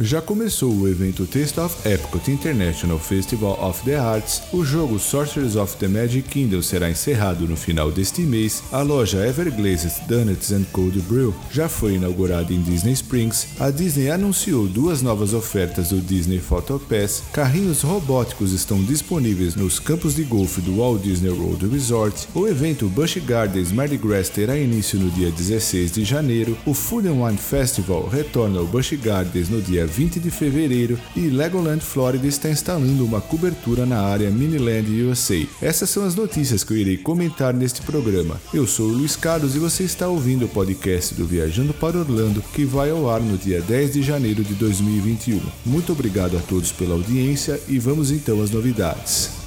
Já 0.00 0.20
começou 0.20 0.74
o 0.74 0.88
evento 0.88 1.24
Taste 1.24 1.60
of 1.60 1.88
Epcot 1.88 2.28
International 2.28 2.98
Festival 2.98 3.56
of 3.62 3.80
the 3.84 3.94
Arts, 3.94 4.42
o 4.52 4.64
jogo 4.64 4.98
Sorcerers 4.98 5.54
of 5.54 5.76
the 5.76 5.86
Magic 5.86 6.28
Kingdom 6.28 6.62
será 6.62 6.90
encerrado 6.90 7.46
no 7.46 7.56
final 7.56 7.92
deste 7.92 8.22
mês, 8.22 8.60
a 8.72 8.82
loja 8.82 9.24
Everglazed 9.24 10.08
Donuts 10.08 10.50
and 10.50 10.64
Cold 10.72 10.98
Brew 11.02 11.32
já 11.48 11.68
foi 11.68 11.94
inaugurada 11.94 12.52
em 12.52 12.60
Disney 12.60 12.92
Springs, 12.92 13.46
a 13.60 13.70
Disney 13.70 14.10
anunciou 14.10 14.66
duas 14.66 15.00
novas 15.00 15.32
ofertas 15.32 15.90
do 15.90 16.00
Disney 16.00 16.40
Photo 16.40 16.82
Pass, 16.88 17.22
carrinhos 17.32 17.82
robóticos 17.82 18.52
estão 18.52 18.82
disponíveis 18.82 19.54
nos 19.54 19.78
campos 19.78 20.16
de 20.16 20.24
golfe 20.24 20.60
do 20.60 20.78
Walt 20.78 21.02
Disney 21.02 21.30
World 21.30 21.68
Resort, 21.68 22.26
o 22.34 22.48
evento 22.48 22.88
Busch 22.88 23.18
Gardens 23.18 23.70
Mardi 23.70 23.96
Gras 23.96 24.28
terá 24.28 24.58
início 24.58 24.98
no 24.98 25.08
dia 25.10 25.30
16 25.30 25.92
de 25.92 26.04
janeiro, 26.04 26.58
o 26.66 26.74
Food 26.74 27.06
and 27.06 27.24
Wine 27.24 27.38
Festival 27.38 28.08
retorna 28.08 28.58
ao 28.58 28.66
Busch 28.66 28.92
Gardens 28.94 29.48
no 29.48 29.62
dia 29.62 29.83
20 29.86 30.20
de 30.20 30.30
fevereiro 30.30 30.98
e 31.14 31.28
Legoland 31.28 31.84
Florida 31.84 32.26
está 32.26 32.48
instalando 32.48 33.04
uma 33.04 33.20
cobertura 33.20 33.86
na 33.86 34.00
área 34.00 34.30
Miniland 34.30 34.90
USA. 35.02 35.46
Essas 35.60 35.90
são 35.90 36.04
as 36.04 36.14
notícias 36.14 36.64
que 36.64 36.72
eu 36.72 36.76
irei 36.76 36.96
comentar 36.96 37.52
neste 37.54 37.82
programa. 37.82 38.40
Eu 38.52 38.66
sou 38.66 38.86
o 38.86 38.92
Luiz 38.92 39.16
Carlos 39.16 39.54
e 39.54 39.58
você 39.58 39.84
está 39.84 40.08
ouvindo 40.08 40.46
o 40.46 40.48
podcast 40.48 41.14
do 41.14 41.26
Viajando 41.26 41.74
para 41.74 41.98
Orlando, 41.98 42.42
que 42.52 42.64
vai 42.64 42.90
ao 42.90 43.08
ar 43.10 43.20
no 43.20 43.36
dia 43.36 43.60
10 43.60 43.92
de 43.92 44.02
janeiro 44.02 44.42
de 44.42 44.54
2021. 44.54 45.40
Muito 45.64 45.92
obrigado 45.92 46.36
a 46.36 46.40
todos 46.40 46.72
pela 46.72 46.94
audiência 46.94 47.60
e 47.68 47.78
vamos 47.78 48.10
então 48.10 48.42
às 48.42 48.50
novidades. 48.50 49.43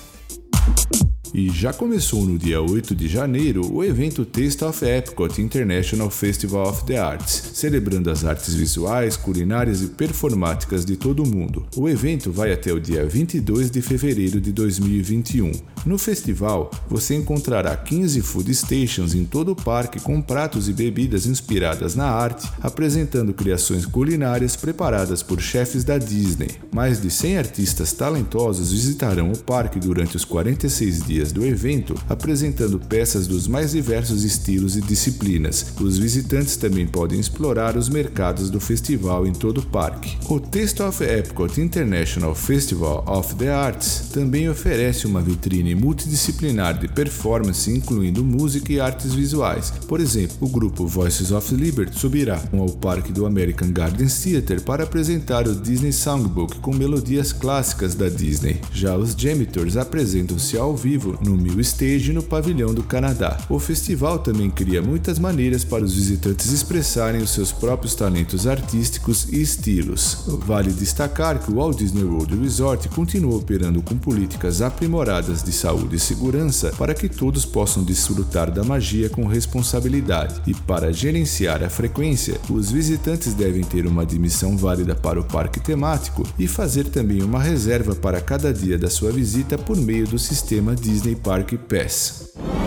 E 1.37 1.51
já 1.51 1.71
começou 1.71 2.25
no 2.25 2.35
dia 2.35 2.59
8 2.59 2.95
de 2.95 3.07
janeiro 3.07 3.71
o 3.71 3.83
evento 3.83 4.25
Taste 4.25 4.63
of 4.63 4.83
Epcot 4.83 5.39
International 5.39 6.09
Festival 6.09 6.67
of 6.67 6.83
the 6.85 6.97
Arts, 6.97 7.51
celebrando 7.53 8.09
as 8.09 8.25
artes 8.25 8.55
visuais, 8.55 9.15
culinárias 9.15 9.83
e 9.83 9.89
performáticas 9.89 10.83
de 10.83 10.97
todo 10.97 11.21
o 11.21 11.27
mundo. 11.27 11.67
O 11.75 11.87
evento 11.87 12.31
vai 12.31 12.51
até 12.51 12.73
o 12.73 12.79
dia 12.79 13.05
22 13.05 13.69
de 13.69 13.83
fevereiro 13.83 14.41
de 14.41 14.51
2021. 14.51 15.51
No 15.85 15.99
festival, 15.99 16.71
você 16.89 17.13
encontrará 17.13 17.77
15 17.77 18.19
food 18.21 18.53
stations 18.55 19.13
em 19.13 19.23
todo 19.23 19.51
o 19.51 19.55
parque 19.55 19.99
com 19.99 20.19
pratos 20.19 20.67
e 20.67 20.73
bebidas 20.73 21.27
inspiradas 21.27 21.93
na 21.93 22.09
arte, 22.09 22.49
apresentando 22.61 23.31
criações 23.31 23.85
culinárias 23.85 24.55
preparadas 24.55 25.21
por 25.21 25.39
chefes 25.39 25.83
da 25.83 25.99
Disney. 25.99 26.49
Mais 26.73 26.99
de 26.99 27.11
100 27.11 27.37
artistas 27.37 27.93
talentosos 27.93 28.71
visitarão 28.71 29.31
o 29.31 29.37
parque 29.37 29.79
durante 29.79 30.15
os 30.15 30.25
46 30.25 31.03
dias 31.03 31.26
do 31.31 31.45
evento, 31.45 31.95
apresentando 32.09 32.79
peças 32.79 33.27
dos 33.27 33.47
mais 33.47 33.71
diversos 33.71 34.23
estilos 34.23 34.75
e 34.75 34.81
disciplinas. 34.81 35.73
Os 35.79 35.97
visitantes 35.97 36.57
também 36.57 36.85
podem 36.85 37.19
explorar 37.19 37.77
os 37.77 37.89
mercados 37.89 38.49
do 38.49 38.59
festival 38.59 39.25
em 39.25 39.33
todo 39.33 39.59
o 39.59 39.65
parque. 39.65 40.17
O 40.29 40.39
Taste 40.39 40.81
of 40.81 41.03
Epcot 41.03 41.59
International 41.59 42.33
Festival 42.33 43.03
of 43.07 43.35
the 43.35 43.49
Arts 43.49 44.09
também 44.13 44.49
oferece 44.49 45.05
uma 45.05 45.21
vitrine 45.21 45.75
multidisciplinar 45.75 46.79
de 46.79 46.87
performance, 46.87 47.71
incluindo 47.71 48.23
música 48.23 48.71
e 48.73 48.79
artes 48.79 49.13
visuais. 49.13 49.71
Por 49.87 49.99
exemplo, 49.99 50.37
o 50.41 50.49
grupo 50.49 50.85
Voices 50.85 51.31
of 51.31 51.53
Liberty 51.53 51.97
subirá 51.97 52.41
ao 52.53 52.69
parque 52.69 53.11
do 53.11 53.25
American 53.25 53.71
Gardens 53.71 54.21
Theatre 54.21 54.61
para 54.61 54.83
apresentar 54.83 55.47
o 55.47 55.55
Disney 55.55 55.91
Songbook 55.91 56.59
com 56.59 56.73
melodias 56.73 57.31
clássicas 57.31 57.95
da 57.95 58.09
Disney. 58.09 58.59
Já 58.73 58.95
os 58.95 59.13
Gemitors 59.17 59.77
apresentam-se 59.77 60.57
ao 60.57 60.75
vivo 60.75 61.06
vivo 61.07 61.17
no 61.23 61.37
Mill 61.37 61.59
Stage 61.61 62.11
no 62.11 62.23
pavilhão 62.23 62.73
do 62.73 62.83
Canadá. 62.83 63.37
O 63.49 63.59
festival 63.59 64.19
também 64.19 64.49
cria 64.49 64.81
muitas 64.81 65.19
maneiras 65.19 65.63
para 65.63 65.83
os 65.83 65.93
visitantes 65.93 66.51
expressarem 66.51 67.21
os 67.21 67.29
seus 67.29 67.51
próprios 67.51 67.95
talentos 67.95 68.47
artísticos 68.47 69.27
e 69.31 69.41
estilos. 69.41 70.25
Vale 70.45 70.71
destacar 70.71 71.39
que 71.39 71.51
o 71.51 71.55
Walt 71.55 71.77
Disney 71.77 72.03
World 72.03 72.35
Resort 72.37 72.89
continua 72.89 73.37
operando 73.37 73.81
com 73.81 73.97
políticas 73.97 74.61
aprimoradas 74.61 75.43
de 75.43 75.51
saúde 75.51 75.95
e 75.95 75.99
segurança 75.99 76.73
para 76.77 76.93
que 76.93 77.07
todos 77.07 77.45
possam 77.45 77.83
desfrutar 77.83 78.51
da 78.51 78.63
magia 78.63 79.09
com 79.09 79.25
responsabilidade. 79.27 80.41
E 80.47 80.53
para 80.53 80.91
gerenciar 80.91 81.63
a 81.63 81.69
frequência, 81.69 82.39
os 82.49 82.71
visitantes 82.71 83.33
devem 83.33 83.63
ter 83.63 83.85
uma 83.85 84.01
admissão 84.01 84.57
válida 84.57 84.95
para 84.95 85.19
o 85.19 85.23
parque 85.23 85.59
temático 85.59 86.23
e 86.37 86.47
fazer 86.47 86.85
também 86.85 87.21
uma 87.21 87.41
reserva 87.41 87.95
para 87.95 88.21
cada 88.21 88.53
dia 88.53 88.77
da 88.77 88.89
sua 88.89 89.11
visita 89.11 89.57
por 89.57 89.77
meio 89.77 90.07
do 90.07 90.17
sistema 90.17 90.75
Disney 90.75 90.96
Disney 90.97 91.13
Park 91.13 91.69
Pass. 91.69 92.66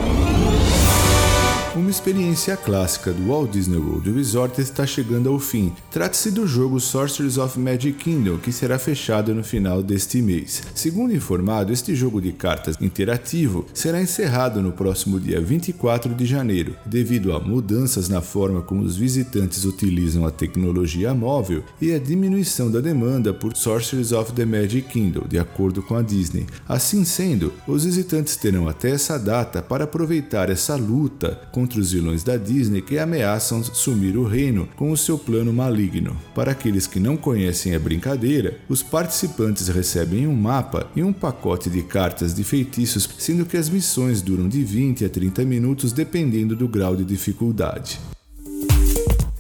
Uma 1.77 1.89
experiência 1.89 2.57
clássica 2.57 3.13
do 3.13 3.29
Walt 3.29 3.53
Disney 3.53 3.79
World 3.79 4.11
Resort 4.11 4.61
está 4.61 4.85
chegando 4.85 5.29
ao 5.29 5.39
fim. 5.39 5.73
Trata-se 5.89 6.33
do 6.33 6.45
jogo 6.45 6.81
Sorcerers 6.81 7.39
of 7.39 7.57
Magic 7.61 7.93
Kingdom, 7.93 8.39
que 8.39 8.51
será 8.51 8.77
fechado 8.77 9.33
no 9.33 9.45
final 9.45 9.81
deste 9.81 10.21
mês. 10.21 10.65
Segundo 10.75 11.15
informado, 11.15 11.73
este 11.73 11.95
jogo 11.95 12.21
de 12.21 12.33
cartas 12.33 12.77
interativo 12.81 13.67
será 13.73 14.03
encerrado 14.03 14.61
no 14.61 14.73
próximo 14.73 15.21
dia 15.21 15.41
24 15.41 16.13
de 16.13 16.27
janeiro, 16.27 16.75
devido 16.85 17.33
a 17.33 17.39
mudanças 17.39 18.09
na 18.09 18.21
forma 18.21 18.63
como 18.63 18.83
os 18.83 18.97
visitantes 18.97 19.65
utilizam 19.65 20.27
a 20.27 20.31
tecnologia 20.33 21.15
móvel 21.15 21.63
e 21.81 21.95
a 21.95 22.01
diminuição 22.01 22.69
da 22.69 22.81
demanda 22.81 23.33
por 23.33 23.57
Sorcerers 23.57 24.11
of 24.11 24.33
the 24.33 24.45
Magic 24.45 24.89
Kingdom, 24.89 25.23
de 25.29 25.39
acordo 25.39 25.85
com 25.85 25.95
a 25.95 26.03
Disney. 26.03 26.49
Assim 26.69 27.05
sendo, 27.05 27.53
os 27.65 27.85
visitantes 27.85 28.35
terão 28.35 28.67
até 28.67 28.91
essa 28.91 29.17
data 29.17 29.63
para 29.63 29.85
aproveitar 29.85 30.51
essa 30.51 30.75
luta 30.75 31.41
contra 31.61 31.79
os 31.79 31.93
vilões 31.93 32.25
da 32.25 32.39
Disney 32.39 32.81
que 32.81 32.99
ameaçam 32.99 33.63
sumir 33.63 34.17
o 34.17 34.25
reino 34.25 34.67
com 34.77 34.91
o 34.91 34.97
seu 34.97 35.19
plano 35.19 35.53
maligno. 35.53 36.17
Para 36.35 36.53
aqueles 36.53 36.87
que 36.87 36.99
não 36.99 37.19
conhecem 37.19 37.75
a 37.75 37.79
brincadeira, 37.79 38.59
os 38.67 38.83
participantes 38.83 39.69
recebem 39.69 40.27
um 40.27 40.35
mapa 40.35 40.91
e 40.97 41.03
um 41.03 41.13
pacote 41.13 41.69
de 41.69 41.83
cartas 41.83 42.33
de 42.33 42.43
feitiços, 42.45 43.07
sendo 43.19 43.45
que 43.45 43.59
as 43.59 43.69
missões 43.69 44.23
duram 44.23 44.49
de 44.49 44.65
20 44.65 45.05
a 45.05 45.11
30 45.11 45.45
minutos 45.45 45.93
dependendo 45.93 46.57
do 46.57 46.67
grau 46.67 46.97
de 46.97 47.05
dificuldade. 47.05 48.01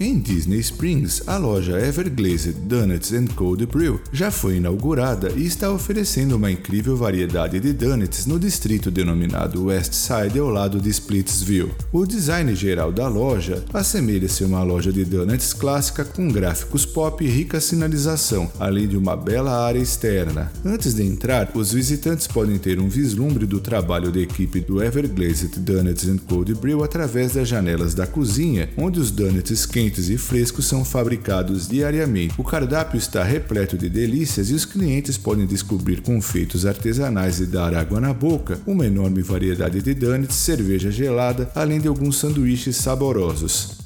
Em 0.03 0.19
Disney 0.19 0.61
Springs, 0.61 1.22
a 1.27 1.37
loja 1.37 1.78
Everglazed 1.78 2.55
Donuts 2.62 3.12
Cold 3.37 3.66
Brew 3.66 4.00
já 4.11 4.31
foi 4.31 4.56
inaugurada 4.56 5.31
e 5.37 5.44
está 5.44 5.71
oferecendo 5.71 6.37
uma 6.37 6.50
incrível 6.50 6.97
variedade 6.97 7.61
de 7.61 7.75
donuts 7.75 8.25
no 8.25 8.39
distrito 8.39 8.91
denominado 8.91 9.66
West 9.66 9.93
Side 9.93 10.39
ao 10.39 10.49
lado 10.49 10.81
de 10.81 10.89
Splitsville. 10.89 11.75
O 11.93 12.06
design 12.06 12.55
geral 12.55 12.91
da 12.91 13.09
loja 13.09 13.62
assemelha-se 13.75 14.43
a 14.43 14.47
uma 14.47 14.62
loja 14.62 14.91
de 14.91 15.05
donuts 15.05 15.53
clássica 15.53 16.03
com 16.03 16.28
gráficos 16.28 16.87
pop 16.87 17.22
e 17.22 17.28
rica 17.28 17.60
sinalização, 17.60 18.50
além 18.59 18.89
de 18.89 18.97
uma 18.97 19.15
bela 19.15 19.66
área 19.66 19.81
externa. 19.81 20.50
Antes 20.65 20.94
de 20.94 21.03
entrar, 21.03 21.50
os 21.55 21.75
visitantes 21.75 22.27
podem 22.27 22.56
ter 22.56 22.81
um 22.81 22.89
vislumbre 22.89 23.44
do 23.44 23.60
trabalho 23.60 24.10
da 24.10 24.21
equipe 24.21 24.60
do 24.60 24.83
Everglazed 24.83 25.60
Donuts 25.60 26.09
Cold 26.27 26.55
Brew 26.55 26.83
através 26.83 27.34
das 27.34 27.47
janelas 27.47 27.93
da 27.93 28.06
cozinha, 28.06 28.71
onde 28.78 28.99
os 28.99 29.10
donuts 29.10 29.66
quentes 29.66 29.90
quentes 29.91 30.09
e 30.09 30.17
frescos 30.17 30.67
são 30.67 30.84
fabricados 30.84 31.69
diariamente. 31.69 32.34
O 32.39 32.45
cardápio 32.45 32.97
está 32.97 33.25
repleto 33.25 33.77
de 33.77 33.91
delícias 33.91 34.49
e 34.51 34.55
os 34.55 34.65
clientes 34.65 35.19
podem 35.19 35.47
descobrir 35.47 36.01
confeitos 36.01 36.65
artesanais 36.65 37.41
e 37.41 37.47
dar 37.47 37.75
água 37.75 38.01
na 38.01 38.15
boca, 38.15 38.59
uma 38.67 38.87
enorme 38.87 39.21
variedade 39.21 39.83
de 39.83 39.93
donuts, 39.93 40.37
cerveja 40.37 40.91
gelada, 40.91 41.51
além 41.55 41.81
de 41.81 41.89
alguns 41.89 42.19
sanduíches 42.19 42.77
saborosos. 42.77 43.80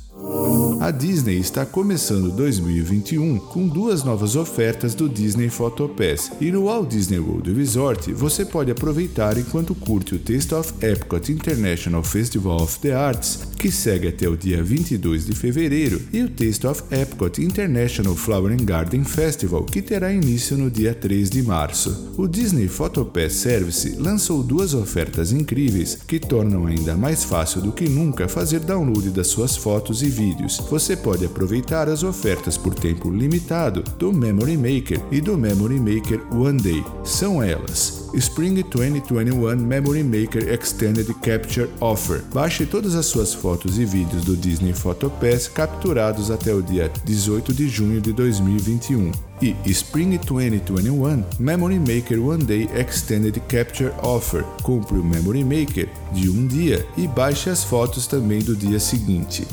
A 0.84 0.90
Disney 0.90 1.38
está 1.38 1.64
começando 1.64 2.30
2021 2.30 3.38
com 3.38 3.66
duas 3.66 4.04
novas 4.04 4.36
ofertas 4.36 4.94
do 4.94 5.08
Disney 5.08 5.48
Photo 5.48 5.88
Pass 5.88 6.30
e 6.38 6.52
no 6.52 6.66
Walt 6.66 6.90
Disney 6.90 7.18
World 7.18 7.54
Resort 7.54 8.12
você 8.12 8.44
pode 8.44 8.70
aproveitar 8.70 9.38
enquanto 9.38 9.74
curte 9.74 10.14
o 10.14 10.18
Taste 10.18 10.54
of 10.54 10.74
Epcot 10.82 11.32
International 11.32 12.02
Festival 12.02 12.60
of 12.60 12.78
the 12.80 12.92
Arts, 12.92 13.48
que 13.58 13.72
segue 13.72 14.08
até 14.08 14.28
o 14.28 14.36
dia 14.36 14.62
22 14.62 15.24
de 15.24 15.34
fevereiro, 15.34 16.02
e 16.12 16.20
o 16.20 16.28
Taste 16.28 16.66
of 16.66 16.82
Epcot 16.90 17.42
International 17.42 18.14
Flower 18.14 18.52
and 18.52 18.66
Garden 18.66 19.04
Festival, 19.04 19.64
que 19.64 19.80
terá 19.80 20.12
início 20.12 20.54
no 20.58 20.70
dia 20.70 20.94
3 20.94 21.30
de 21.30 21.42
março. 21.42 22.12
O 22.18 22.28
Disney 22.28 22.68
Photo 22.68 23.06
Pass 23.06 23.32
Service 23.32 23.96
lançou 23.98 24.42
duas 24.42 24.74
ofertas 24.74 25.32
incríveis 25.32 25.98
que 26.06 26.20
tornam 26.20 26.66
ainda 26.66 26.94
mais 26.94 27.24
fácil 27.24 27.62
do 27.62 27.72
que 27.72 27.88
nunca 27.88 28.28
fazer 28.28 28.60
download 28.60 29.08
das 29.08 29.28
suas 29.28 29.56
fotos 29.56 30.02
e 30.02 30.10
vídeos 30.10 30.60
você 30.74 30.96
pode 30.96 31.24
aproveitar 31.24 31.88
as 31.88 32.02
ofertas 32.02 32.56
por 32.56 32.74
tempo 32.74 33.08
limitado 33.08 33.84
do 33.96 34.12
Memory 34.12 34.56
Maker 34.56 35.00
e 35.12 35.20
do 35.20 35.38
Memory 35.38 35.78
Maker 35.78 36.20
One 36.34 36.60
Day. 36.60 36.84
São 37.04 37.40
elas: 37.40 38.10
Spring 38.14 38.60
2021 38.60 39.54
Memory 39.54 40.02
Maker 40.02 40.52
Extended 40.52 41.06
Capture 41.22 41.70
Offer. 41.80 42.24
Baixe 42.34 42.66
todas 42.66 42.96
as 42.96 43.06
suas 43.06 43.32
fotos 43.32 43.78
e 43.78 43.84
vídeos 43.84 44.24
do 44.24 44.36
Disney 44.36 44.72
Photo 44.72 45.08
Pass 45.08 45.46
capturados 45.46 46.28
até 46.28 46.52
o 46.52 46.60
dia 46.60 46.90
18 47.04 47.54
de 47.54 47.68
junho 47.68 48.00
de 48.00 48.12
2021 48.12 49.12
e 49.40 49.54
Spring 49.66 50.18
2021 50.18 51.22
Memory 51.38 51.78
Maker 51.78 52.20
One 52.20 52.42
Day 52.42 52.68
Extended 52.74 53.38
Capture 53.46 53.92
Offer. 54.02 54.42
Compre 54.64 54.98
o 54.98 55.04
Memory 55.04 55.44
Maker 55.44 55.88
de 56.12 56.28
um 56.28 56.48
dia 56.48 56.84
e 56.96 57.06
baixe 57.06 57.48
as 57.48 57.62
fotos 57.62 58.08
também 58.08 58.40
do 58.40 58.56
dia 58.56 58.80
seguinte. 58.80 59.46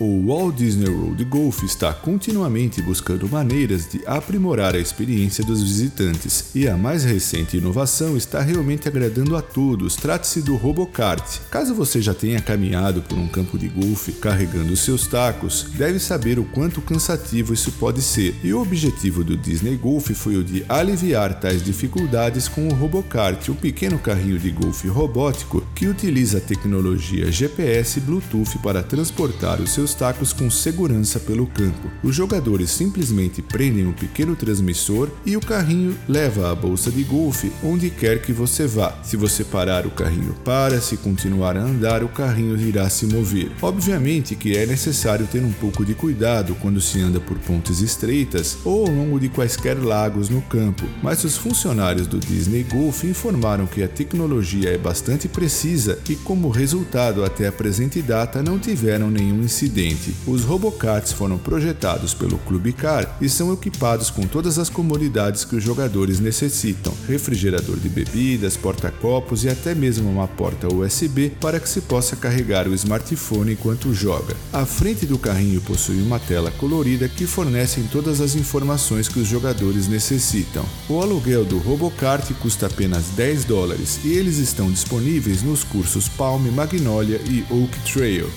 O 0.00 0.26
Walt 0.26 0.56
Disney 0.56 0.88
World 0.88 1.24
Golf 1.26 1.62
está 1.62 1.92
continuamente 1.92 2.82
buscando 2.82 3.28
maneiras 3.28 3.88
de 3.88 4.02
aprimorar 4.04 4.74
a 4.74 4.78
experiência 4.80 5.44
dos 5.44 5.62
visitantes, 5.62 6.46
e 6.52 6.66
a 6.66 6.76
mais 6.76 7.04
recente 7.04 7.58
inovação 7.58 8.16
está 8.16 8.40
realmente 8.40 8.88
agradando 8.88 9.36
a 9.36 9.42
todos. 9.42 9.94
Trate-se 9.94 10.42
do 10.42 10.56
RoboKart. 10.56 11.38
Caso 11.48 11.76
você 11.76 12.02
já 12.02 12.12
tenha 12.12 12.40
caminhado 12.40 13.02
por 13.02 13.16
um 13.16 13.28
campo 13.28 13.56
de 13.56 13.68
golfe 13.68 14.10
carregando 14.10 14.76
seus 14.76 15.06
tacos, 15.06 15.66
deve 15.76 16.00
saber 16.00 16.40
o 16.40 16.44
quanto 16.44 16.82
cansativo 16.82 17.54
isso 17.54 17.70
pode 17.72 18.02
ser. 18.02 18.34
E 18.42 18.52
o 18.52 18.60
objetivo 18.60 19.22
do 19.22 19.36
Disney 19.36 19.76
Golf 19.76 20.10
foi 20.10 20.36
o 20.36 20.42
de 20.42 20.64
aliviar 20.68 21.38
tais 21.38 21.62
dificuldades 21.62 22.48
com 22.48 22.66
o 22.66 22.74
RoboKart, 22.74 23.48
um 23.48 23.54
pequeno 23.54 24.00
carrinho 24.00 24.40
de 24.40 24.50
golfe 24.50 24.88
robótico 24.88 25.64
que 25.72 25.86
utiliza 25.86 26.40
tecnologia 26.40 27.30
GPS 27.30 27.98
e 27.98 28.02
Bluetooth 28.02 28.58
para 28.60 28.82
transportar 28.82 29.60
os 29.60 29.70
seus 29.70 29.83
seus 29.84 29.92
tacos 29.92 30.32
com 30.32 30.48
segurança 30.48 31.20
pelo 31.20 31.46
campo. 31.46 31.90
Os 32.02 32.16
jogadores 32.16 32.70
simplesmente 32.70 33.42
prendem 33.42 33.86
um 33.86 33.92
pequeno 33.92 34.34
transmissor 34.34 35.10
e 35.26 35.36
o 35.36 35.40
carrinho 35.40 35.94
leva 36.08 36.50
a 36.50 36.54
bolsa 36.54 36.90
de 36.90 37.04
golfe 37.04 37.52
onde 37.62 37.90
quer 37.90 38.22
que 38.22 38.32
você 38.32 38.66
vá. 38.66 38.98
Se 39.02 39.14
você 39.14 39.44
parar, 39.44 39.86
o 39.86 39.90
carrinho 39.90 40.34
para, 40.42 40.80
se 40.80 40.96
continuar 40.96 41.56
a 41.58 41.60
andar, 41.60 42.02
o 42.02 42.08
carrinho 42.08 42.58
irá 42.58 42.88
se 42.88 43.04
mover. 43.04 43.52
Obviamente 43.60 44.34
que 44.34 44.56
é 44.56 44.64
necessário 44.64 45.26
ter 45.26 45.44
um 45.44 45.52
pouco 45.52 45.84
de 45.84 45.92
cuidado 45.92 46.56
quando 46.62 46.80
se 46.80 47.00
anda 47.00 47.20
por 47.20 47.38
pontes 47.38 47.80
estreitas 47.80 48.56
ou 48.64 48.86
ao 48.86 48.92
longo 48.92 49.20
de 49.20 49.28
quaisquer 49.28 49.76
lagos 49.76 50.30
no 50.30 50.40
campo, 50.40 50.84
mas 51.02 51.24
os 51.24 51.36
funcionários 51.36 52.06
do 52.06 52.18
Disney 52.18 52.62
Golf 52.62 53.04
informaram 53.04 53.66
que 53.66 53.82
a 53.82 53.88
tecnologia 53.88 54.70
é 54.70 54.78
bastante 54.78 55.28
precisa 55.28 55.98
e, 56.08 56.16
como 56.16 56.48
resultado, 56.48 57.22
até 57.22 57.46
a 57.46 57.52
presente 57.52 58.00
data 58.00 58.42
não 58.42 58.58
tiveram 58.58 59.10
nenhum 59.10 59.42
incidente 59.42 59.73
os 60.24 60.44
Robocarts 60.44 61.10
foram 61.10 61.36
projetados 61.36 62.14
pelo 62.14 62.38
Clube 62.38 62.72
Car 62.72 63.16
e 63.20 63.28
são 63.28 63.52
equipados 63.52 64.08
com 64.08 64.24
todas 64.24 64.56
as 64.56 64.70
comodidades 64.70 65.44
que 65.44 65.56
os 65.56 65.64
jogadores 65.64 66.20
necessitam: 66.20 66.94
refrigerador 67.08 67.76
de 67.76 67.88
bebidas, 67.88 68.56
porta-copos 68.56 69.42
e 69.42 69.48
até 69.48 69.74
mesmo 69.74 70.08
uma 70.08 70.28
porta 70.28 70.72
USB 70.72 71.32
para 71.40 71.58
que 71.58 71.68
se 71.68 71.80
possa 71.80 72.14
carregar 72.14 72.68
o 72.68 72.74
smartphone 72.74 73.54
enquanto 73.54 73.92
joga. 73.92 74.36
A 74.52 74.64
frente 74.64 75.06
do 75.06 75.18
carrinho 75.18 75.60
possui 75.60 76.00
uma 76.00 76.20
tela 76.20 76.52
colorida 76.52 77.08
que 77.08 77.26
fornece 77.26 77.84
todas 77.90 78.20
as 78.20 78.36
informações 78.36 79.08
que 79.08 79.18
os 79.18 79.26
jogadores 79.26 79.88
necessitam. 79.88 80.64
O 80.88 81.02
aluguel 81.02 81.44
do 81.44 81.58
Robocart 81.58 82.32
custa 82.34 82.66
apenas 82.66 83.06
10 83.16 83.44
dólares 83.44 83.98
e 84.04 84.12
eles 84.12 84.38
estão 84.38 84.70
disponíveis 84.70 85.42
nos 85.42 85.64
cursos 85.64 86.08
Palm, 86.08 86.46
Magnolia 86.52 87.20
e 87.26 87.44
Oak 87.50 87.92
Trail. 87.92 88.30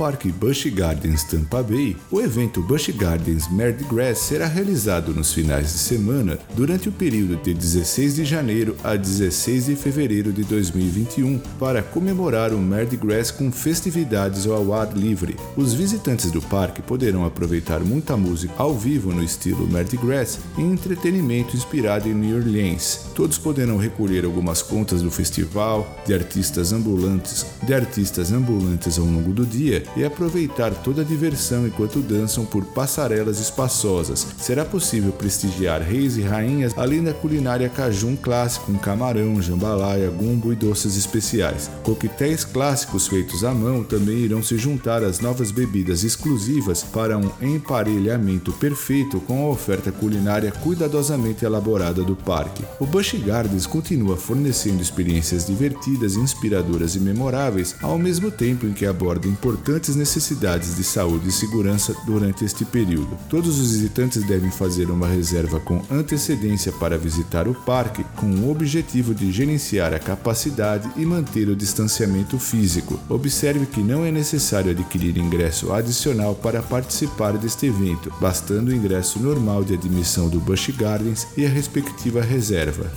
Parque 0.00 0.32
Busch 0.32 0.66
Gardens 0.70 1.24
Tampa 1.24 1.62
Bay, 1.62 1.94
o 2.10 2.22
evento 2.22 2.62
Busch 2.62 2.88
Gardens 2.88 3.46
Mardi 3.50 3.84
Gras 3.84 4.18
será 4.18 4.46
realizado 4.46 5.12
nos 5.12 5.34
finais 5.34 5.74
de 5.74 5.78
semana 5.78 6.38
durante 6.56 6.88
o 6.88 6.92
período 6.92 7.36
de 7.36 7.52
16 7.52 8.14
de 8.14 8.24
janeiro 8.24 8.74
a 8.82 8.96
16 8.96 9.66
de 9.66 9.76
fevereiro 9.76 10.32
de 10.32 10.42
2021 10.42 11.38
para 11.58 11.82
comemorar 11.82 12.54
o 12.54 12.58
Mardi 12.58 12.96
Gras 12.96 13.30
com 13.30 13.52
festividades 13.52 14.46
ao 14.46 14.72
ar 14.72 14.90
livre. 14.96 15.36
Os 15.54 15.74
visitantes 15.74 16.30
do 16.30 16.40
parque 16.40 16.80
poderão 16.80 17.26
aproveitar 17.26 17.80
muita 17.80 18.16
música 18.16 18.54
ao 18.56 18.74
vivo 18.74 19.12
no 19.12 19.22
estilo 19.22 19.68
Mardi 19.68 19.98
Gras 19.98 20.38
e 20.56 20.62
entretenimento 20.62 21.54
inspirado 21.54 22.08
em 22.08 22.14
New 22.14 22.38
Orleans. 22.38 23.10
Todos 23.14 23.36
poderão 23.36 23.76
recolher 23.76 24.24
algumas 24.24 24.62
contas 24.62 25.02
do 25.02 25.10
festival, 25.10 25.86
de 26.06 26.14
artistas 26.14 26.72
ambulantes, 26.72 27.44
de 27.62 27.74
artistas 27.74 28.32
ambulantes 28.32 28.98
ao 28.98 29.04
longo 29.04 29.34
do 29.34 29.44
dia 29.44 29.60
dia 29.70 29.82
e 29.96 30.04
aproveitar 30.04 30.72
toda 30.74 31.02
a 31.02 31.04
diversão 31.04 31.66
enquanto 31.66 32.00
dançam 32.00 32.44
por 32.44 32.64
passarelas 32.64 33.40
espaçosas. 33.40 34.26
Será 34.38 34.64
possível 34.64 35.12
prestigiar 35.12 35.82
reis 35.82 36.16
e 36.16 36.22
rainhas 36.22 36.72
além 36.76 37.02
da 37.02 37.12
culinária 37.12 37.68
cajun 37.68 38.16
clássico 38.16 38.70
com 38.70 38.78
camarão, 38.78 39.40
jambalaya, 39.40 40.10
gumbo 40.10 40.52
e 40.52 40.56
doces 40.56 40.96
especiais. 40.96 41.70
Coquetéis 41.82 42.44
clássicos 42.44 43.08
feitos 43.08 43.44
à 43.44 43.52
mão 43.52 43.82
também 43.82 44.18
irão 44.18 44.42
se 44.42 44.56
juntar 44.56 45.02
às 45.02 45.20
novas 45.20 45.50
bebidas 45.50 46.04
exclusivas 46.04 46.82
para 46.82 47.18
um 47.18 47.30
emparelhamento 47.40 48.52
perfeito 48.52 49.20
com 49.20 49.46
a 49.46 49.50
oferta 49.50 49.90
culinária 49.90 50.52
cuidadosamente 50.52 51.44
elaborada 51.44 52.02
do 52.02 52.14
parque. 52.14 52.64
O 52.78 52.86
Busch 52.86 53.14
Gardens 53.14 53.66
continua 53.66 54.16
fornecendo 54.16 54.82
experiências 54.82 55.46
divertidas, 55.46 56.16
inspiradoras 56.16 56.94
e 56.94 57.00
memoráveis, 57.00 57.74
ao 57.82 57.98
mesmo 57.98 58.30
tempo 58.30 58.66
em 58.66 58.72
que 58.72 58.86
aborda 58.86 59.26
importantes 59.26 59.79
importantes 59.80 59.96
necessidades 59.96 60.76
de 60.76 60.84
saúde 60.84 61.28
e 61.28 61.32
segurança 61.32 61.96
durante 62.04 62.44
este 62.44 62.64
período. 62.64 63.16
Todos 63.28 63.58
os 63.58 63.72
visitantes 63.72 64.22
devem 64.24 64.50
fazer 64.50 64.90
uma 64.90 65.06
reserva 65.06 65.58
com 65.58 65.82
antecedência 65.90 66.70
para 66.72 66.98
visitar 66.98 67.48
o 67.48 67.54
parque, 67.54 68.04
com 68.16 68.26
o 68.26 68.50
objetivo 68.50 69.14
de 69.14 69.32
gerenciar 69.32 69.94
a 69.94 69.98
capacidade 69.98 70.88
e 70.96 71.06
manter 71.06 71.48
o 71.48 71.56
distanciamento 71.56 72.38
físico. 72.38 73.00
Observe 73.08 73.64
que 73.66 73.80
não 73.80 74.04
é 74.04 74.10
necessário 74.10 74.70
adquirir 74.70 75.16
ingresso 75.16 75.72
adicional 75.72 76.34
para 76.34 76.62
participar 76.62 77.38
deste 77.38 77.66
evento, 77.66 78.12
bastando 78.20 78.68
o 78.68 78.74
ingresso 78.74 79.18
normal 79.18 79.64
de 79.64 79.74
admissão 79.74 80.28
do 80.28 80.38
Busch 80.40 80.70
Gardens 80.76 81.26
e 81.36 81.46
a 81.46 81.48
respectiva 81.48 82.20
reserva. 82.20 82.90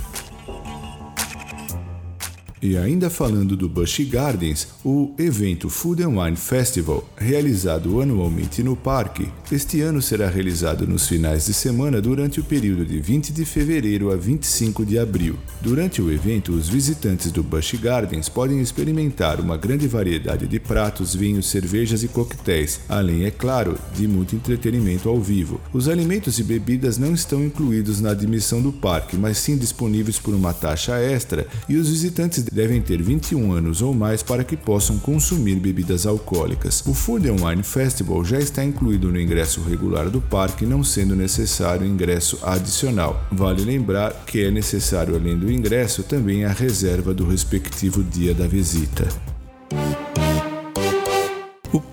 E 2.63 2.77
ainda 2.77 3.09
falando 3.09 3.57
do 3.57 3.67
Busch 3.67 3.99
Gardens, 4.09 4.69
o 4.85 5.11
evento 5.19 5.69
Food 5.69 6.01
and 6.01 6.17
Wine 6.17 6.37
Festival, 6.37 7.05
realizado 7.17 7.99
anualmente 7.99 8.63
no 8.63 8.73
parque, 8.73 9.27
este 9.51 9.81
ano 9.81 10.01
será 10.01 10.29
realizado 10.29 10.87
nos 10.87 11.05
finais 11.05 11.45
de 11.45 11.53
semana 11.53 12.01
durante 12.01 12.39
o 12.39 12.43
período 12.43 12.85
de 12.85 13.01
20 13.01 13.33
de 13.33 13.43
fevereiro 13.43 14.13
a 14.13 14.15
25 14.15 14.85
de 14.85 14.97
abril. 14.97 15.35
Durante 15.59 16.01
o 16.01 16.09
evento, 16.09 16.53
os 16.53 16.69
visitantes 16.69 17.33
do 17.33 17.43
Busch 17.43 17.73
Gardens 17.73 18.29
podem 18.29 18.61
experimentar 18.61 19.41
uma 19.41 19.57
grande 19.57 19.85
variedade 19.85 20.47
de 20.47 20.57
pratos, 20.57 21.13
vinhos, 21.13 21.49
cervejas 21.49 22.01
e 22.01 22.07
coquetéis, 22.07 22.79
além, 22.87 23.25
é 23.25 23.31
claro, 23.31 23.77
de 23.93 24.07
muito 24.07 24.37
entretenimento 24.37 25.09
ao 25.09 25.19
vivo. 25.19 25.59
Os 25.73 25.89
alimentos 25.89 26.39
e 26.39 26.43
bebidas 26.43 26.97
não 26.97 27.13
estão 27.13 27.43
incluídos 27.43 27.99
na 27.99 28.11
admissão 28.11 28.61
do 28.61 28.71
parque, 28.71 29.17
mas 29.17 29.37
sim 29.37 29.57
disponíveis 29.57 30.17
por 30.17 30.33
uma 30.33 30.53
taxa 30.53 30.97
extra, 30.97 31.45
e 31.67 31.75
os 31.75 31.89
visitantes 31.89 32.52
devem 32.53 32.81
ter 32.81 33.01
21 33.01 33.51
anos 33.51 33.81
ou 33.81 33.93
mais 33.93 34.23
para 34.23 34.43
que 34.43 34.55
possam 34.55 34.97
consumir 34.99 35.55
bebidas 35.55 36.05
alcoólicas. 36.05 36.83
O 36.85 36.93
Food 36.93 37.29
and 37.29 37.45
Wine 37.45 37.63
Festival 37.63 38.23
já 38.23 38.39
está 38.39 38.63
incluído 38.63 39.11
no 39.11 39.19
ingresso 39.19 39.61
regular 39.61 40.09
do 40.09 40.21
parque, 40.21 40.65
não 40.65 40.83
sendo 40.83 41.15
necessário 41.15 41.85
ingresso 41.85 42.39
adicional. 42.43 43.25
Vale 43.31 43.63
lembrar 43.63 44.23
que 44.25 44.43
é 44.43 44.51
necessário, 44.51 45.15
além 45.15 45.37
do 45.37 45.51
ingresso, 45.51 46.03
também 46.03 46.45
a 46.45 46.51
reserva 46.51 47.13
do 47.13 47.27
respectivo 47.27 48.03
dia 48.03 48.33
da 48.33 48.47
visita. 48.47 49.07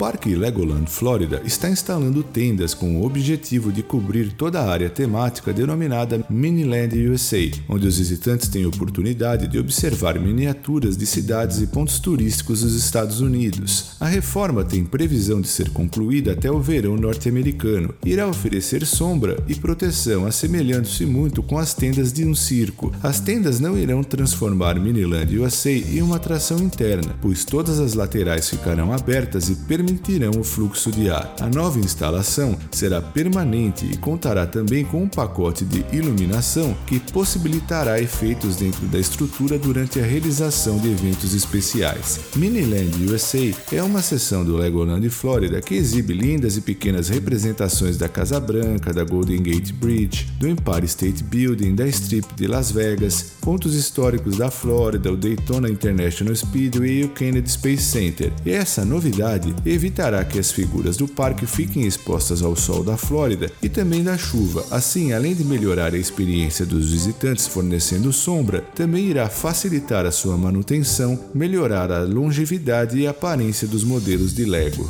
Parque 0.00 0.34
Legoland 0.34 0.90
Florida 0.90 1.42
está 1.44 1.68
instalando 1.68 2.22
tendas 2.22 2.72
com 2.72 2.98
o 2.98 3.04
objetivo 3.04 3.70
de 3.70 3.82
cobrir 3.82 4.32
toda 4.32 4.58
a 4.58 4.70
área 4.70 4.88
temática 4.88 5.52
denominada 5.52 6.24
Miniland 6.30 6.96
USA, 7.06 7.50
onde 7.68 7.86
os 7.86 7.98
visitantes 7.98 8.48
têm 8.48 8.64
oportunidade 8.64 9.46
de 9.46 9.58
observar 9.58 10.18
miniaturas 10.18 10.96
de 10.96 11.04
cidades 11.04 11.60
e 11.60 11.66
pontos 11.66 11.98
turísticos 11.98 12.62
dos 12.62 12.74
Estados 12.74 13.20
Unidos. 13.20 13.90
A 14.00 14.06
reforma 14.06 14.64
tem 14.64 14.86
previsão 14.86 15.38
de 15.38 15.48
ser 15.48 15.68
concluída 15.68 16.32
até 16.32 16.50
o 16.50 16.58
verão 16.58 16.96
norte-americano 16.96 17.92
irá 18.02 18.26
oferecer 18.26 18.86
sombra 18.86 19.36
e 19.46 19.54
proteção, 19.54 20.24
assemelhando-se 20.24 21.04
muito 21.04 21.42
com 21.42 21.58
as 21.58 21.74
tendas 21.74 22.10
de 22.10 22.24
um 22.24 22.34
circo. 22.34 22.90
As 23.02 23.20
tendas 23.20 23.60
não 23.60 23.76
irão 23.76 24.02
transformar 24.02 24.80
Miniland 24.80 25.38
USA 25.38 25.70
em 25.70 26.00
uma 26.00 26.16
atração 26.16 26.56
interna, 26.58 27.14
pois 27.20 27.44
todas 27.44 27.78
as 27.78 27.92
laterais 27.92 28.48
ficarão 28.48 28.94
abertas 28.94 29.50
e 29.50 29.54
permitirão 29.56 29.89
o 30.38 30.44
fluxo 30.44 30.90
de 30.90 31.10
ar. 31.10 31.34
A 31.40 31.48
nova 31.48 31.78
instalação 31.78 32.56
será 32.70 33.00
permanente 33.00 33.86
e 33.86 33.96
contará 33.96 34.46
também 34.46 34.84
com 34.84 35.02
um 35.02 35.08
pacote 35.08 35.64
de 35.64 35.84
iluminação 35.94 36.76
que 36.86 37.00
possibilitará 37.00 38.00
efeitos 38.00 38.56
dentro 38.56 38.86
da 38.86 38.98
estrutura 38.98 39.58
durante 39.58 39.98
a 39.98 40.04
realização 40.04 40.78
de 40.78 40.90
eventos 40.90 41.34
especiais. 41.34 42.20
Miniland 42.36 42.90
USA 43.04 43.54
é 43.72 43.82
uma 43.82 44.02
seção 44.02 44.44
do 44.44 44.56
Legoland 44.56 45.08
Florida 45.10 45.60
que 45.60 45.74
exibe 45.74 46.12
lindas 46.12 46.56
e 46.56 46.60
pequenas 46.60 47.08
representações 47.08 47.96
da 47.96 48.08
Casa 48.08 48.38
Branca, 48.40 48.92
da 48.92 49.04
Golden 49.04 49.42
Gate 49.42 49.72
Bridge, 49.72 50.28
do 50.38 50.48
Empire 50.48 50.86
State 50.86 51.22
Building, 51.24 51.74
da 51.74 51.86
Strip 51.86 52.34
de 52.34 52.46
Las 52.46 52.70
Vegas, 52.70 53.34
pontos 53.40 53.74
históricos 53.74 54.36
da 54.36 54.50
Flórida, 54.50 55.12
o 55.12 55.16
Daytona 55.16 55.68
International 55.68 56.34
Speedway 56.34 57.00
e 57.00 57.04
o 57.04 57.08
Kennedy 57.08 57.50
Space 57.50 57.82
Center. 57.82 58.32
E 58.44 58.50
essa 58.50 58.84
novidade 58.84 59.54
evitará 59.80 60.22
que 60.26 60.38
as 60.38 60.52
figuras 60.52 60.98
do 60.98 61.08
parque 61.08 61.46
fiquem 61.46 61.86
expostas 61.86 62.42
ao 62.42 62.54
sol 62.54 62.84
da 62.84 62.98
Flórida 62.98 63.50
e 63.62 63.68
também 63.68 64.04
da 64.04 64.18
chuva. 64.18 64.62
Assim, 64.70 65.14
além 65.14 65.34
de 65.34 65.42
melhorar 65.42 65.94
a 65.94 65.98
experiência 65.98 66.66
dos 66.66 66.92
visitantes 66.92 67.46
fornecendo 67.46 68.12
sombra, 68.12 68.60
também 68.74 69.06
irá 69.06 69.26
facilitar 69.30 70.04
a 70.04 70.12
sua 70.12 70.36
manutenção, 70.36 71.18
melhorar 71.34 71.90
a 71.90 72.02
longevidade 72.02 72.98
e 72.98 73.06
a 73.06 73.10
aparência 73.10 73.66
dos 73.66 73.82
modelos 73.82 74.34
de 74.34 74.44
Lego. 74.44 74.86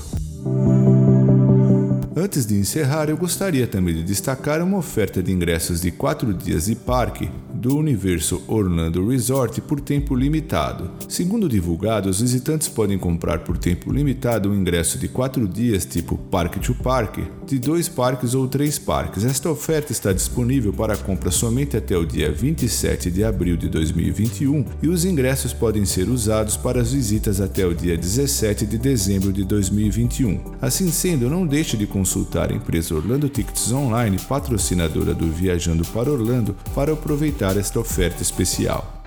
Antes 2.16 2.44
de 2.44 2.56
encerrar, 2.56 3.08
eu 3.08 3.16
gostaria 3.16 3.68
também 3.68 3.94
de 3.94 4.02
destacar 4.02 4.60
uma 4.60 4.78
oferta 4.78 5.22
de 5.22 5.30
ingressos 5.30 5.80
de 5.80 5.92
4 5.92 6.34
dias 6.34 6.66
de 6.66 6.74
parque 6.74 7.30
do 7.60 7.76
Universo 7.76 8.42
Orlando 8.48 9.06
Resort 9.06 9.60
por 9.60 9.82
tempo 9.82 10.14
limitado. 10.14 10.90
Segundo 11.06 11.46
divulgado, 11.46 12.08
os 12.08 12.22
visitantes 12.22 12.68
podem 12.68 12.98
comprar 12.98 13.40
por 13.40 13.58
tempo 13.58 13.92
limitado 13.92 14.50
um 14.50 14.54
ingresso 14.54 14.98
de 14.98 15.08
4 15.08 15.46
dias 15.46 15.84
tipo 15.84 16.16
Parque 16.16 16.58
to 16.58 16.74
Parque, 16.74 17.22
de 17.46 17.58
dois 17.58 17.86
parques 17.86 18.34
ou 18.34 18.48
três 18.48 18.78
parques. 18.78 19.24
Esta 19.24 19.50
oferta 19.50 19.92
está 19.92 20.12
disponível 20.12 20.72
para 20.72 20.96
compra 20.96 21.30
somente 21.30 21.76
até 21.76 21.96
o 21.96 22.06
dia 22.06 22.32
27 22.32 23.10
de 23.10 23.22
abril 23.22 23.58
de 23.58 23.68
2021 23.68 24.64
e 24.82 24.88
os 24.88 25.04
ingressos 25.04 25.52
podem 25.52 25.84
ser 25.84 26.08
usados 26.08 26.56
para 26.56 26.80
as 26.80 26.92
visitas 26.92 27.40
até 27.42 27.66
o 27.66 27.74
dia 27.74 27.96
17 27.96 28.64
de 28.64 28.78
dezembro 28.78 29.32
de 29.32 29.44
2021. 29.44 30.40
Assim 30.62 30.90
sendo, 30.90 31.28
não 31.28 31.46
deixe 31.46 31.76
de 31.76 31.86
consultar 31.86 32.50
a 32.50 32.54
empresa 32.54 32.94
Orlando 32.94 33.28
Tickets 33.28 33.70
Online, 33.70 34.16
patrocinadora 34.28 35.12
do 35.12 35.26
Viajando 35.26 35.84
para 35.88 36.10
Orlando, 36.10 36.56
para 36.74 36.92
aproveitar 36.92 37.49
esta 37.56 37.80
oferta 37.80 38.22
especial. 38.22 38.99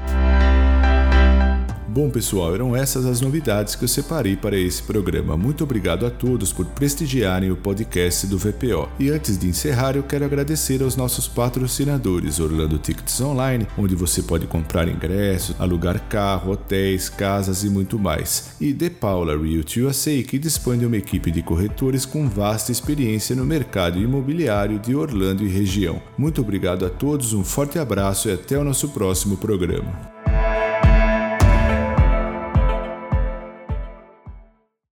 Bom, 1.93 2.09
pessoal, 2.09 2.55
eram 2.55 2.75
essas 2.75 3.05
as 3.05 3.21
novidades 3.21 3.75
que 3.75 3.83
eu 3.83 3.87
separei 3.87 4.35
para 4.35 4.57
esse 4.57 4.81
programa. 4.81 5.37
Muito 5.37 5.63
obrigado 5.63 6.07
a 6.07 6.09
todos 6.09 6.51
por 6.51 6.65
prestigiarem 6.65 7.51
o 7.51 7.55
podcast 7.55 8.25
do 8.25 8.35
VPO. 8.35 8.89
E 8.99 9.11
antes 9.11 9.37
de 9.37 9.47
encerrar, 9.47 9.95
eu 9.95 10.01
quero 10.01 10.25
agradecer 10.25 10.81
aos 10.81 10.95
nossos 10.95 11.27
patrocinadores, 11.27 12.39
Orlando 12.39 12.79
Tickets 12.79 13.21
Online, 13.21 13.67
onde 13.77 13.93
você 13.93 14.23
pode 14.23 14.47
comprar 14.47 14.87
ingressos, 14.87 15.55
alugar 15.59 16.09
carro, 16.09 16.53
hotéis, 16.53 17.09
casas 17.09 17.63
e 17.63 17.69
muito 17.69 17.99
mais. 17.99 18.55
E 18.59 18.73
The 18.73 18.89
Paula 18.89 19.37
Realty 19.37 19.81
USA, 19.81 20.23
que 20.23 20.39
dispõe 20.39 20.79
de 20.79 20.87
uma 20.87 20.97
equipe 20.97 21.29
de 21.29 21.43
corretores 21.43 22.07
com 22.07 22.27
vasta 22.27 22.71
experiência 22.71 23.35
no 23.35 23.45
mercado 23.45 23.99
imobiliário 23.99 24.79
de 24.79 24.95
Orlando 24.95 25.45
e 25.45 25.47
região. 25.47 26.01
Muito 26.17 26.41
obrigado 26.41 26.87
a 26.87 26.89
todos, 26.89 27.33
um 27.33 27.43
forte 27.43 27.77
abraço 27.77 28.29
e 28.29 28.31
até 28.31 28.57
o 28.57 28.63
nosso 28.63 28.89
próximo 28.89 29.37
programa. 29.37 30.12